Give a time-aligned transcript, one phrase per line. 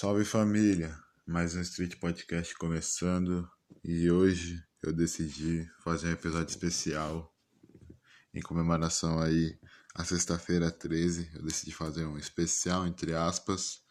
[0.00, 0.96] Salve família!
[1.26, 3.50] Mais um Street Podcast começando
[3.82, 7.34] e hoje eu decidi fazer um episódio especial
[8.32, 9.58] em comemoração aí
[9.96, 11.32] a sexta-feira 13.
[11.34, 13.82] Eu decidi fazer um especial entre aspas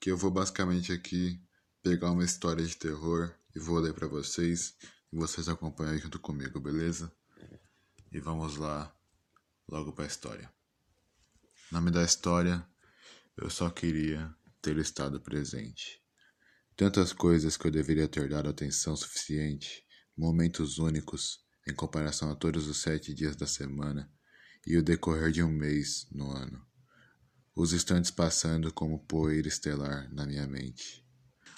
[0.00, 1.42] que eu vou basicamente aqui
[1.82, 4.76] pegar uma história de terror e vou ler para vocês
[5.12, 7.12] e vocês acompanham junto comigo, beleza?
[8.12, 8.94] E vamos lá
[9.68, 10.48] logo para a história.
[11.72, 12.64] nome da história
[13.36, 14.32] eu só queria
[14.64, 16.00] ter estado presente.
[16.74, 19.84] Tantas coisas que eu deveria ter dado atenção suficiente,
[20.16, 24.10] momentos únicos em comparação a todos os sete dias da semana
[24.66, 26.66] e o decorrer de um mês no ano.
[27.54, 31.06] Os instantes passando como poeira estelar na minha mente.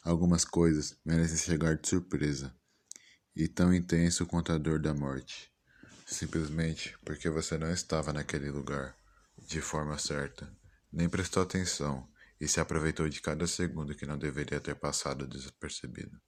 [0.03, 2.53] Algumas coisas merecem chegar de surpresa
[3.37, 5.53] e tão intenso quanto a dor da morte,
[6.05, 8.97] simplesmente porque você não estava naquele lugar
[9.39, 10.53] de forma certa,
[10.93, 12.09] nem prestou atenção
[12.41, 16.21] e se aproveitou de cada segundo que não deveria ter passado despercebido.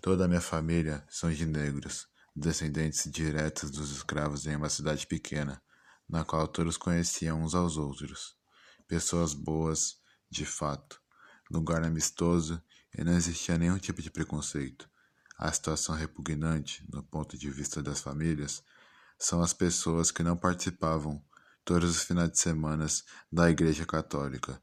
[0.00, 5.62] Toda a minha família são de negros, descendentes diretos dos escravos em uma cidade pequena,
[6.08, 8.36] na qual todos conheciam uns aos outros.
[8.86, 9.96] Pessoas boas,
[10.30, 11.00] de fato,
[11.50, 12.62] lugar amistoso
[12.96, 14.88] e não existia nenhum tipo de preconceito.
[15.38, 18.62] A situação repugnante, no ponto de vista das famílias,
[19.18, 21.24] são as pessoas que não participavam
[21.64, 22.86] todos os finais de semana
[23.32, 24.60] da Igreja Católica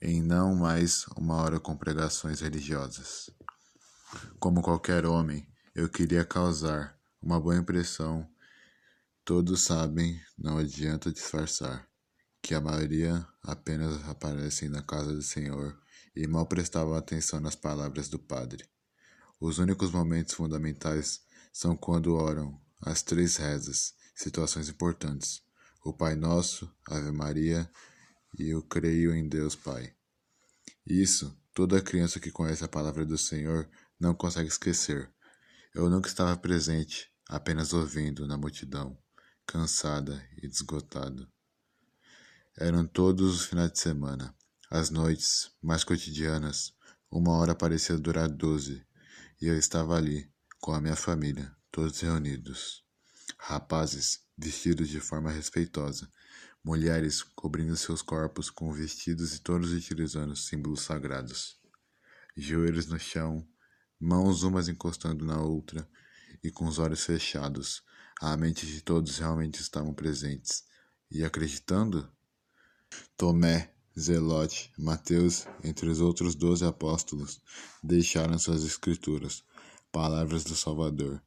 [0.00, 3.30] em não mais uma hora com pregações religiosas.
[4.38, 8.28] Como qualquer homem, eu queria causar uma boa impressão.
[9.24, 11.88] Todos sabem, não adianta disfarçar,
[12.42, 15.78] que a maioria apenas aparecem na casa do Senhor
[16.14, 18.68] e mal prestavam atenção nas palavras do Padre.
[19.40, 21.20] Os únicos momentos fundamentais
[21.52, 25.42] são quando oram as três rezas, situações importantes:
[25.84, 27.68] o Pai Nosso, Ave Maria
[28.38, 29.94] e eu creio em Deus Pai.
[30.86, 35.10] Isso, toda criança que conhece a palavra do Senhor não consegue esquecer.
[35.74, 38.96] Eu nunca estava presente, apenas ouvindo na multidão,
[39.46, 41.28] cansada e desgotado.
[42.56, 44.34] Eram todos os finais de semana,
[44.70, 46.74] as noites mais cotidianas,
[47.10, 48.84] uma hora parecia durar doze,
[49.40, 50.30] e eu estava ali,
[50.60, 52.82] com a minha família, todos reunidos.
[53.38, 56.10] Rapazes vestidos de forma respeitosa,
[56.66, 61.60] mulheres cobrindo seus corpos com vestidos e todos utilizando símbolos sagrados.
[62.36, 63.46] Joelhos no chão,
[64.00, 65.88] mãos umas encostando na outra
[66.42, 67.84] e com os olhos fechados,
[68.20, 70.64] a mente de todos realmente estavam presentes.
[71.08, 72.12] E acreditando?
[73.16, 77.40] Tomé, Zelote, Mateus, entre os outros doze apóstolos,
[77.80, 79.44] deixaram suas escrituras,
[79.92, 81.22] palavras do Salvador.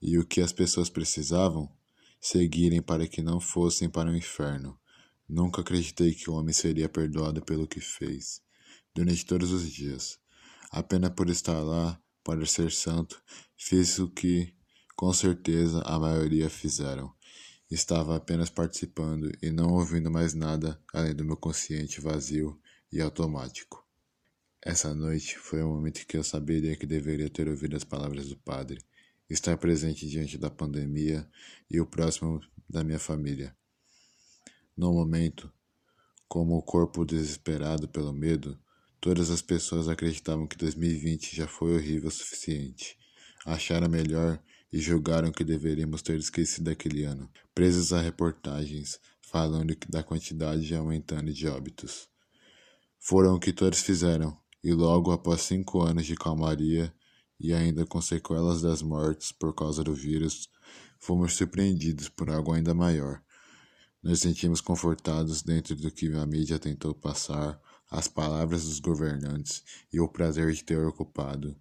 [0.00, 1.70] E o que as pessoas precisavam?
[2.20, 4.78] Seguirem para que não fossem para o inferno.
[5.28, 8.40] Nunca acreditei que o homem seria perdoado pelo que fez,
[8.94, 10.18] durante todos os dias.
[10.70, 13.22] Apenas por estar lá, para ser santo,
[13.56, 14.54] fiz o que,
[14.96, 17.12] com certeza, a maioria fizeram.
[17.70, 22.58] Estava apenas participando e não ouvindo mais nada além do meu consciente vazio
[22.90, 23.86] e automático.
[24.62, 28.36] Essa noite foi o momento que eu saberia que deveria ter ouvido as palavras do
[28.38, 28.80] Padre
[29.28, 31.28] estar presente diante da pandemia
[31.70, 33.54] e o próximo da minha família.
[34.76, 35.52] No momento,
[36.28, 38.58] como o corpo desesperado pelo medo,
[39.00, 42.96] todas as pessoas acreditavam que 2020 já foi horrível o suficiente.
[43.44, 44.40] Acharam melhor
[44.72, 51.32] e julgaram que deveríamos ter esquecido aquele ano, presos a reportagens falando da quantidade aumentando
[51.32, 52.08] de óbitos.
[52.98, 56.92] Foram o que todos fizeram, e logo após cinco anos de calmaria
[57.38, 60.48] e ainda com sequelas das mortes por causa do vírus,
[60.98, 63.22] fomos surpreendidos por algo ainda maior.
[64.02, 69.62] Nos sentimos confortados dentro do que a mídia tentou passar, as palavras dos governantes
[69.92, 71.56] e o prazer de ter ocupado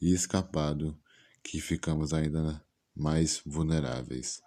[0.00, 0.98] e escapado,
[1.42, 2.62] que ficamos ainda
[2.94, 4.42] mais vulneráveis.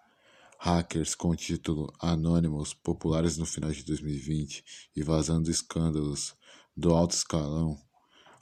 [0.58, 4.64] Hackers com o título Anônimos populares no final de 2020
[4.94, 6.34] e vazando escândalos
[6.76, 7.78] do alto escalão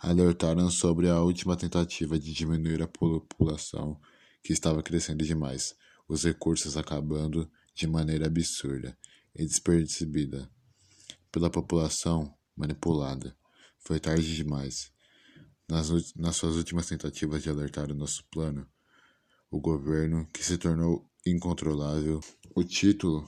[0.05, 3.99] alertaram sobre a última tentativa de diminuir a população
[4.43, 5.75] que estava crescendo demais,
[6.07, 8.97] os recursos acabando de maneira absurda
[9.35, 10.51] e despercebida
[11.33, 13.35] pela população manipulada.
[13.79, 14.93] Foi tarde demais.
[15.67, 18.69] Nas, nas suas últimas tentativas de alertar o nosso plano,
[19.51, 22.21] o governo, que se tornou incontrolável,
[22.55, 23.27] o título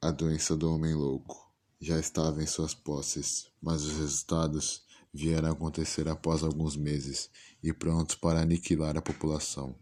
[0.00, 4.82] A Doença do Homem Louco já estava em suas posses, mas os resultados
[5.14, 7.30] vieram a acontecer após alguns meses
[7.62, 9.74] e prontos para aniquilar a população.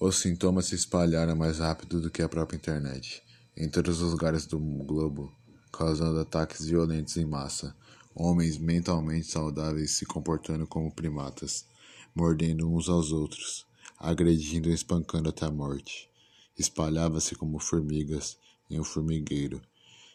[0.00, 3.22] Os sintomas se espalharam mais rápido do que a própria internet,
[3.56, 5.32] em todos os lugares do globo,
[5.70, 7.76] causando ataques violentos em massa,
[8.16, 11.66] Homens mentalmente saudáveis se comportando como primatas,
[12.14, 13.66] mordendo uns aos outros,
[13.98, 16.08] agredindo e espancando até a morte.
[16.56, 18.38] Espalhava-se como formigas
[18.70, 19.60] em um formigueiro,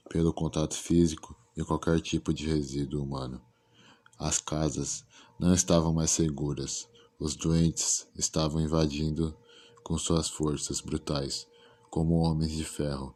[0.10, 3.42] pelo contato físico e qualquer tipo de resíduo humano.
[4.20, 5.06] As casas
[5.40, 6.90] não estavam mais seguras.
[7.18, 9.34] Os doentes estavam invadindo
[9.82, 11.48] com suas forças brutais,
[11.90, 13.16] como homens de ferro,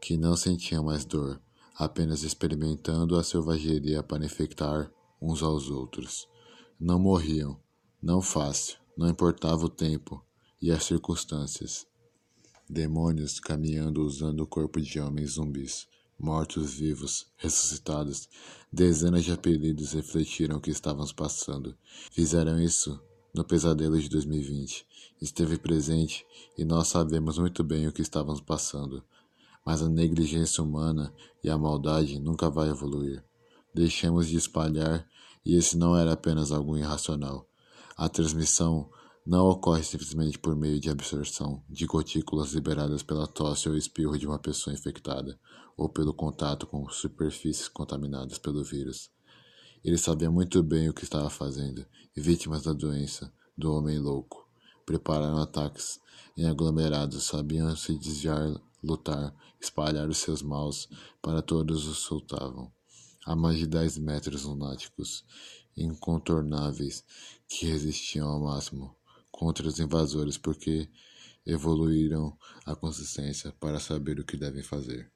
[0.00, 1.38] que não sentiam mais dor,
[1.76, 4.90] apenas experimentando a selvageria para infectar
[5.20, 6.26] uns aos outros.
[6.80, 7.60] Não morriam,
[8.02, 10.24] não fácil, não importava o tempo
[10.60, 11.86] e as circunstâncias.
[12.66, 15.86] Demônios caminhando usando o corpo de homens zumbis,
[16.20, 18.28] mortos-vivos, ressuscitados.
[18.72, 21.74] Dezenas de apelidos refletiram o que estávamos passando.
[22.12, 23.00] Fizeram isso
[23.34, 24.86] no pesadelo de 2020.
[25.20, 26.26] Esteve presente
[26.56, 29.02] e nós sabemos muito bem o que estávamos passando.
[29.64, 31.12] Mas a negligência humana
[31.42, 33.24] e a maldade nunca vai evoluir.
[33.74, 35.06] Deixemos de espalhar
[35.44, 37.48] e esse não era apenas algo irracional.
[37.96, 38.90] A transmissão
[39.26, 44.26] não ocorre simplesmente por meio de absorção de gotículas liberadas pela tosse ou espirro de
[44.26, 45.38] uma pessoa infectada,
[45.76, 49.10] ou pelo contato com superfícies contaminadas pelo vírus.
[49.84, 51.86] Ele sabia muito bem o que estava fazendo,
[52.16, 54.48] e vítimas da doença do homem louco.
[54.86, 56.00] Prepararam ataques
[56.36, 60.88] em aglomerados, sabiam se desviar, lutar, espalhar os seus maus
[61.20, 62.72] para todos os soltavam.
[63.26, 65.24] A mais de dez metros lunáticos,
[65.76, 67.04] incontornáveis,
[67.46, 68.96] que resistiam ao máximo
[69.30, 70.88] contra os invasores porque
[71.46, 75.10] evoluíram a consciência para saber o que devem fazer.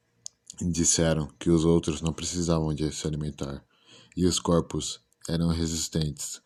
[0.61, 3.65] Disseram que os outros não precisavam de se alimentar
[4.17, 6.41] e os corpos eram resistentes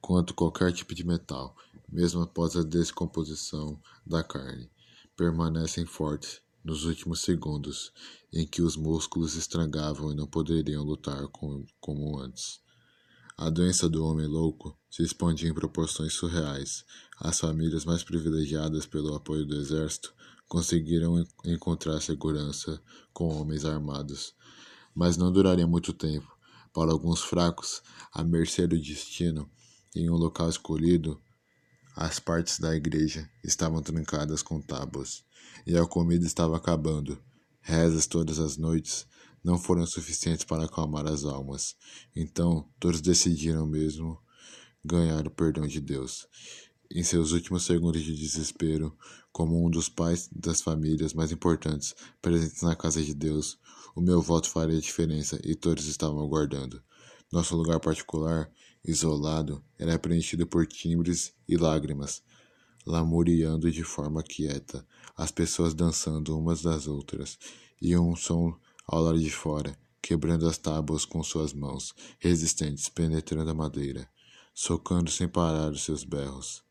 [0.00, 1.56] quanto qualquer tipo de metal,
[1.88, 4.70] mesmo após a descomposição da carne.
[5.16, 7.92] Permanecem fortes nos últimos segundos
[8.32, 11.26] em que os músculos estrangavam e não poderiam lutar
[11.80, 12.60] como antes.
[13.38, 16.86] A doença do homem louco se expandia em proporções surreais.
[17.20, 20.14] As famílias mais privilegiadas pelo apoio do exército
[20.48, 22.80] conseguiram encontrar segurança
[23.12, 24.34] com homens armados.
[24.94, 26.34] Mas não duraria muito tempo.
[26.72, 29.50] Para alguns fracos, à mercê do destino,
[29.94, 31.20] em um local escolhido,
[31.94, 35.24] as partes da igreja estavam trancadas com tábuas,
[35.66, 37.18] e a comida estava acabando.
[37.60, 39.06] Rezas todas as noites,
[39.46, 41.76] não foram suficientes para acalmar as almas.
[42.16, 44.18] Então, todos decidiram mesmo
[44.84, 46.26] ganhar o perdão de Deus.
[46.90, 48.98] Em seus últimos segundos de desespero,
[49.30, 53.56] como um dos pais das famílias mais importantes presentes na casa de Deus,
[53.94, 56.82] o meu voto faria diferença e todos estavam aguardando.
[57.32, 58.50] Nosso lugar particular,
[58.84, 62.20] isolado, era preenchido por timbres e lágrimas,
[62.84, 64.84] lamuriando de forma quieta,
[65.16, 67.38] as pessoas dançando umas das outras,
[67.80, 73.50] e um som ao lado de fora, quebrando as tábuas com suas mãos, resistentes, penetrando
[73.50, 74.08] a madeira,
[74.54, 76.62] socando sem parar os seus berros,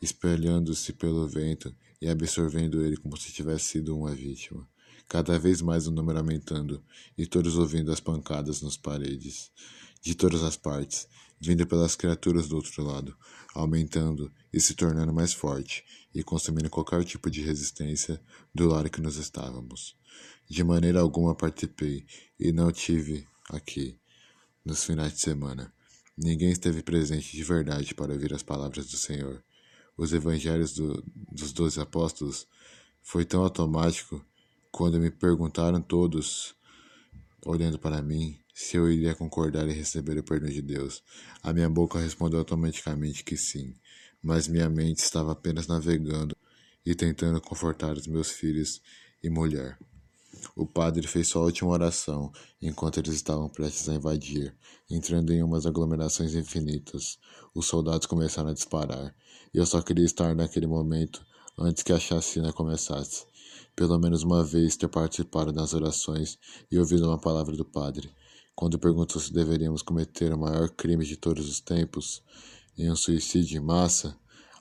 [0.00, 4.66] espelhando-se pelo vento e absorvendo ele como se tivesse sido uma vítima.
[5.06, 6.82] Cada vez mais o número aumentando,
[7.18, 9.50] e todos ouvindo as pancadas nas paredes,
[10.00, 11.06] de todas as partes,
[11.38, 13.14] vindo pelas criaturas do outro lado,
[13.54, 15.84] aumentando e se tornando mais forte,
[16.14, 18.22] e consumindo qualquer tipo de resistência
[18.54, 20.00] do lado que nós estávamos.
[20.48, 22.04] De maneira alguma participei
[22.38, 23.98] e não tive aqui
[24.64, 25.72] nos finais de semana.
[26.16, 29.42] Ninguém esteve presente de verdade para ouvir as palavras do Senhor.
[29.96, 32.46] Os evangelhos do, dos doze apóstolos
[33.02, 34.24] foi tão automático
[34.70, 36.54] quando me perguntaram todos,
[37.44, 41.02] olhando para mim, se eu iria concordar em receber o perdão de Deus.
[41.42, 43.74] A minha boca respondeu automaticamente que sim,
[44.22, 46.36] mas minha mente estava apenas navegando
[46.84, 48.80] e tentando confortar os meus filhos
[49.22, 49.78] e mulher.
[50.54, 52.30] O padre fez sua última oração
[52.60, 54.54] enquanto eles estavam prestes a invadir,
[54.90, 57.18] entrando em umas aglomerações infinitas.
[57.54, 59.14] Os soldados começaram a disparar,
[59.52, 61.24] e eu só queria estar naquele momento
[61.58, 63.24] antes que a chacina começasse.
[63.74, 66.38] Pelo menos uma vez ter participado das orações
[66.70, 68.10] e ouvido uma palavra do padre.
[68.54, 72.22] Quando perguntou se deveríamos cometer o maior crime de todos os tempos,
[72.76, 74.14] em um suicídio em massa,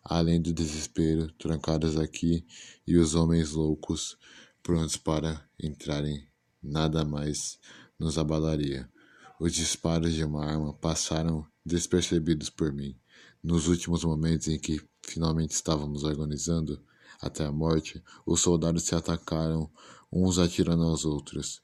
[0.04, 2.46] além do desespero, trancados aqui
[2.88, 4.18] e os homens loucos
[4.72, 6.25] prontos para entrarem,
[6.63, 7.60] nada mais
[8.00, 8.90] nos abalaria.
[9.38, 12.96] Os disparos de uma arma passaram despercebidos por mim.
[13.44, 16.82] Nos últimos momentos em que finalmente estávamos agonizando
[17.20, 19.70] até a morte, os soldados se atacaram,
[20.10, 21.62] uns atirando aos outros.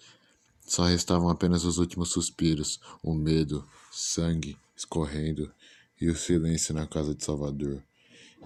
[0.60, 5.50] Só restavam apenas os últimos suspiros, o medo, sangue escorrendo
[6.02, 7.82] e o silêncio na casa de Salvador.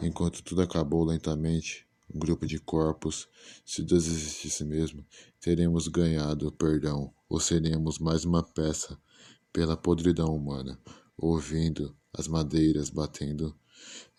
[0.03, 1.83] Enquanto tudo acabou lentamente,
[2.19, 3.27] grupo de corpos,
[3.65, 5.05] se Deus existisse mesmo,
[5.39, 8.97] teríamos ganhado o perdão, ou seríamos mais uma peça
[9.51, 10.79] pela podridão humana,
[11.17, 13.55] ouvindo as madeiras batendo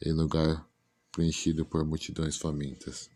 [0.00, 0.66] em lugar
[1.10, 3.10] preenchido por multidões famintas.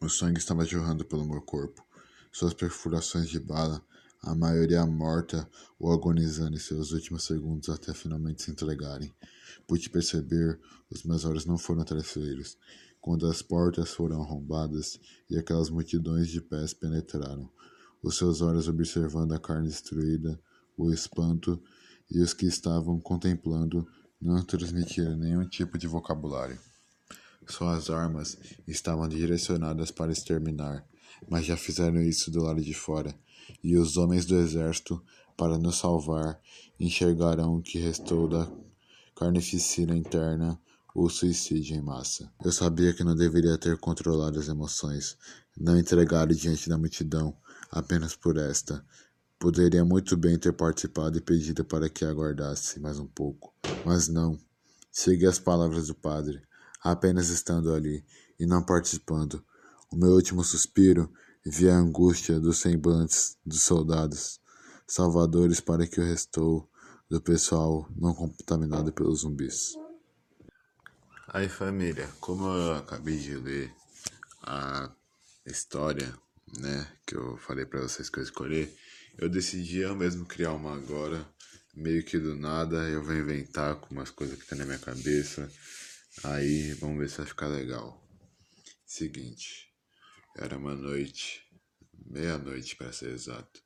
[0.00, 1.84] O sangue estava jorrando pelo meu corpo.
[2.32, 3.84] Suas perfurações de bala,
[4.22, 9.14] a maioria morta ou agonizando em seus últimos segundos até finalmente se entregarem.
[9.66, 10.58] Pude perceber,
[10.90, 12.56] os meus olhos não foram traiçoeiros.
[13.04, 17.50] Quando as portas foram arrombadas e aquelas multidões de pés penetraram,
[18.02, 20.40] os seus olhos observando a carne destruída,
[20.74, 21.62] o espanto
[22.10, 23.86] e os que estavam contemplando
[24.18, 26.58] não transmitiram nenhum tipo de vocabulário.
[27.46, 30.82] Suas armas estavam direcionadas para exterminar,
[31.28, 33.14] mas já fizeram isso do lado de fora,
[33.62, 34.98] e os homens do exército,
[35.36, 36.40] para nos salvar,
[36.80, 38.50] enxergarão o que restou da
[39.14, 40.58] carnificina interna
[40.94, 42.32] ou suicídio em massa.
[42.44, 45.18] Eu sabia que não deveria ter controlado as emoções,
[45.58, 47.36] não entregado diante da multidão,
[47.70, 48.84] apenas por esta.
[49.38, 53.52] Poderia muito bem ter participado e pedido para que aguardasse mais um pouco,
[53.84, 54.38] mas não.
[54.92, 56.40] Segui as palavras do padre,
[56.80, 58.04] apenas estando ali
[58.38, 59.44] e não participando.
[59.90, 61.12] O meu último suspiro
[61.44, 64.40] vi a angústia dos semblantes dos soldados,
[64.86, 66.68] salvadores para que o restou
[67.10, 69.74] do pessoal não contaminado pelos zumbis.
[71.34, 73.74] Aí família, como eu acabei de ler
[74.40, 74.88] a
[75.44, 76.16] história,
[76.60, 78.72] né, que eu falei para vocês que eu escolhi,
[79.18, 81.28] eu decidi eu mesmo criar uma agora
[81.74, 85.50] meio que do nada eu vou inventar com umas coisas que tá na minha cabeça.
[86.22, 88.00] Aí vamos ver se vai ficar legal.
[88.86, 89.74] Seguinte,
[90.36, 91.42] era uma noite,
[92.06, 93.60] meia-noite para ser exato.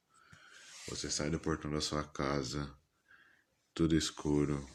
[0.89, 2.75] Você sai do portão da sua casa,
[3.75, 4.67] tudo escuro,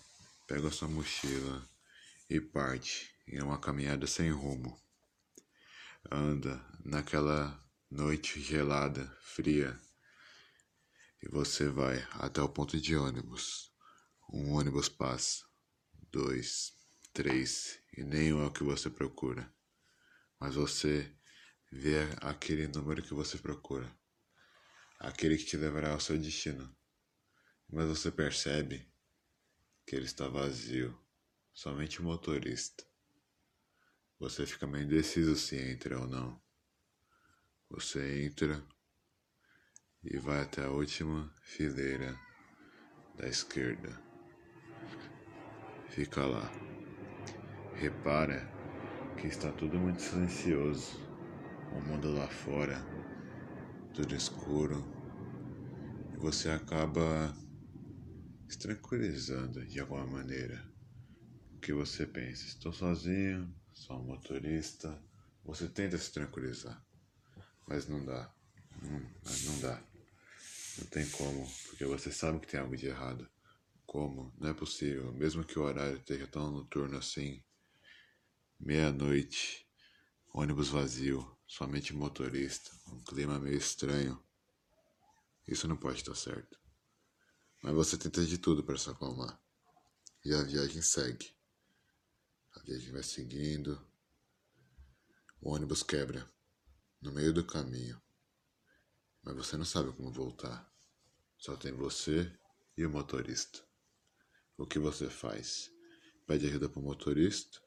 [0.46, 1.73] pega a sua mochila
[2.30, 4.80] e parte em uma caminhada sem rumo.
[6.12, 9.80] Anda naquela noite gelada, fria,
[11.22, 13.72] e você vai até o ponto de ônibus.
[14.32, 15.46] Um ônibus passa,
[16.12, 16.74] dois,
[17.14, 19.54] três, e nenhum é o que você procura.
[20.40, 21.16] Mas você
[21.72, 23.90] vê aquele número que você procura,
[25.00, 26.76] aquele que te levará ao seu destino.
[27.70, 28.92] Mas você percebe
[29.86, 31.03] que ele está vazio,
[31.54, 32.84] somente o motorista.
[34.20, 36.42] Você fica meio indeciso se entra ou não.
[37.70, 38.62] Você entra
[40.04, 42.20] e vai até a última fileira
[43.18, 44.02] da esquerda.
[45.90, 46.52] Fica lá.
[47.76, 48.42] Repara
[49.20, 50.98] que está tudo muito silencioso.
[51.72, 52.80] O mundo lá fora,
[53.94, 54.84] tudo escuro.
[56.14, 57.36] E você acaba
[58.48, 60.73] se tranquilizando de alguma maneira.
[61.64, 62.46] Que você pensa?
[62.46, 65.02] Estou sozinho, sou um motorista.
[65.46, 66.86] Você tenta se tranquilizar,
[67.66, 68.36] mas não dá.
[69.24, 69.82] Mas não dá.
[70.78, 73.30] Não tem como, porque você sabe que tem algo de errado.
[73.86, 74.36] Como?
[74.38, 77.42] Não é possível, mesmo que o horário esteja tão noturno assim.
[78.60, 79.66] Meia-noite,
[80.34, 84.22] ônibus vazio, somente motorista, um clima meio estranho.
[85.48, 86.60] Isso não pode estar certo.
[87.62, 89.42] Mas você tenta de tudo para se acalmar.
[90.26, 91.34] E a viagem segue.
[92.56, 93.80] A viagem vai seguindo.
[95.42, 96.32] O ônibus quebra
[97.02, 98.02] no meio do caminho.
[99.22, 100.72] Mas você não sabe como voltar.
[101.38, 102.32] Só tem você
[102.78, 103.60] e o motorista.
[104.58, 105.72] O que você faz?
[106.26, 107.62] Pede ajuda para o motorista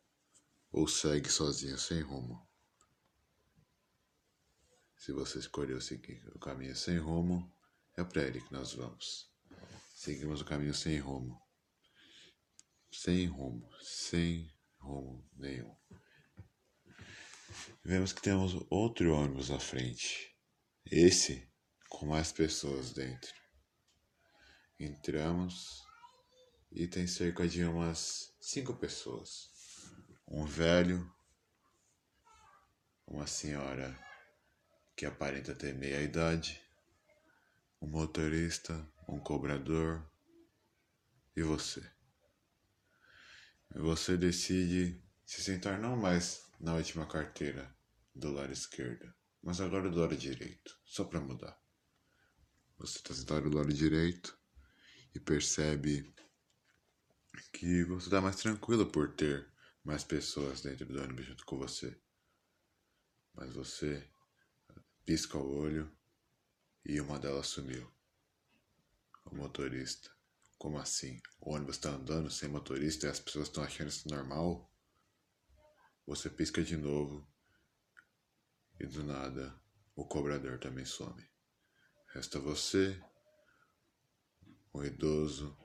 [0.70, 2.46] ou segue sozinho sem rumo?
[4.96, 7.54] Se você escolheu seguir o caminho sem rumo,
[7.96, 9.30] é para ele que nós vamos.
[9.94, 11.40] Seguimos o caminho sem rumo.
[12.90, 14.50] Sem rumo, sem
[14.86, 15.74] rumo nenhum.
[17.84, 20.34] Vemos que temos outro ônibus à frente.
[20.84, 21.50] Esse
[21.88, 23.34] com mais pessoas dentro.
[24.78, 25.84] Entramos
[26.70, 29.50] e tem cerca de umas cinco pessoas.
[30.28, 31.10] Um velho,
[33.06, 33.96] uma senhora
[34.94, 36.60] que aparenta ter meia idade,
[37.80, 40.04] um motorista, um cobrador
[41.34, 41.95] e você.
[43.74, 47.74] Você decide se sentar não mais na última carteira
[48.14, 51.60] do lado esquerdo, mas agora do lado direito, só para mudar.
[52.78, 54.38] Você está sentado do lado direito
[55.14, 56.14] e percebe
[57.52, 59.50] que você está mais tranquilo por ter
[59.84, 61.98] mais pessoas dentro do ônibus junto com você.
[63.34, 64.08] Mas você
[65.04, 65.90] pisca o olho
[66.84, 67.90] e uma delas sumiu.
[69.24, 70.10] O motorista.
[70.58, 71.20] Como assim?
[71.40, 74.70] O ônibus está andando sem motorista e as pessoas estão achando isso normal?
[76.06, 77.26] Você pisca de novo
[78.80, 79.58] e do nada
[79.94, 81.24] o cobrador também some.
[82.12, 83.02] Resta você,
[84.72, 85.56] um idoso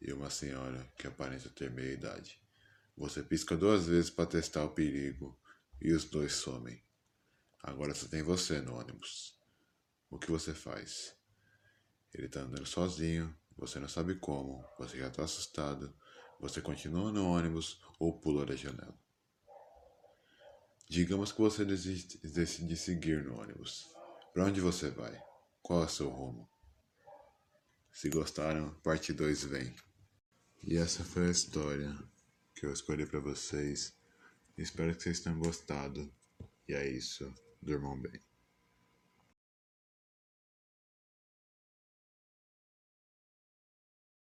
[0.00, 2.40] e uma senhora que aparenta ter meia idade.
[2.96, 5.40] Você pisca duas vezes para testar o perigo
[5.80, 6.84] e os dois somem.
[7.62, 9.38] Agora só tem você no ônibus.
[10.10, 11.16] O que você faz?
[12.12, 15.92] Ele tá andando sozinho, você não sabe como, você já tá assustado,
[16.40, 18.96] você continua no ônibus ou pula da janela.
[20.88, 23.88] Digamos que você decide seguir no ônibus.
[24.32, 25.20] Para onde você vai?
[25.60, 26.48] Qual é o seu rumo?
[27.92, 29.74] Se gostaram, parte 2 vem.
[30.62, 31.92] E essa foi a história
[32.54, 33.94] que eu escolhi para vocês.
[34.56, 36.10] Espero que vocês tenham gostado.
[36.66, 37.32] E é isso.
[37.60, 38.27] Durmam bem.